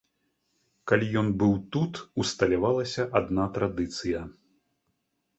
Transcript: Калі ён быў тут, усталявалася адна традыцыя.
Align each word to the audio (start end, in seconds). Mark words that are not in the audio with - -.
Калі 0.91 1.07
ён 1.19 1.27
быў 1.41 1.51
тут, 1.75 1.99
усталявалася 2.23 3.05
адна 3.19 3.45
традыцыя. 3.59 4.23